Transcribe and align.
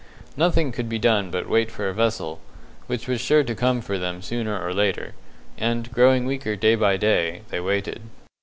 Nothing 0.35 0.71
could 0.71 0.89
be 0.89 0.97
done 0.97 1.29
but 1.29 1.47
wait 1.47 1.69
for 1.69 1.87
a 1.87 1.93
vessel, 1.93 2.39
which 2.87 3.07
was 3.07 3.21
sure 3.21 3.43
to 3.43 3.53
come 3.53 3.81
for 3.81 3.99
them 3.99 4.23
sooner 4.23 4.59
or 4.59 4.73
later; 4.73 5.13
and, 5.59 5.91
growing 5.91 6.25
weaker 6.25 6.55
day 6.55 6.73
by 6.73 6.97
day, 6.97 7.41
they 7.51 7.59
waited. 7.59 8.01